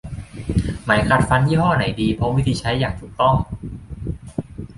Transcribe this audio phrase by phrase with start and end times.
[0.83, 3.35] ไหมขัดฟันยี่ห้อไหนดี พร้อมวิธีใช้อย่างถูกต้อง